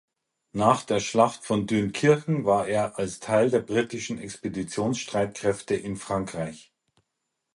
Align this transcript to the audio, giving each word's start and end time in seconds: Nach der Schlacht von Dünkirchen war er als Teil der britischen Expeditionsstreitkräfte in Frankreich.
Nach 0.55 0.81
der 0.83 0.99
Schlacht 0.99 1.45
von 1.45 1.67
Dünkirchen 1.67 2.43
war 2.43 2.67
er 2.67 2.97
als 2.97 3.19
Teil 3.19 3.51
der 3.51 3.59
britischen 3.59 4.17
Expeditionsstreitkräfte 4.17 5.75
in 5.75 5.95
Frankreich. 5.95 6.73